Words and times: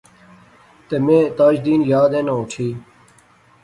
تہ 0.87 0.95
میں 1.05 1.23
تاج 1.37 1.55
دین 1.65 1.81
یاد 1.91 2.11
اینا 2.17 2.33
اٹھی 2.39 2.69